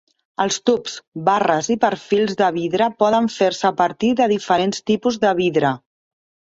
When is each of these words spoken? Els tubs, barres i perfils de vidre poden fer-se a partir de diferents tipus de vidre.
Els 0.45 0.55
tubs, 0.69 0.95
barres 1.27 1.69
i 1.75 1.77
perfils 1.85 2.35
de 2.41 2.49
vidre 2.57 2.89
poden 3.05 3.31
fer-se 3.37 3.71
a 3.71 3.75
partir 3.85 4.13
de 4.23 4.33
diferents 4.37 4.85
tipus 4.93 5.25
de 5.27 5.41
vidre. 5.45 5.79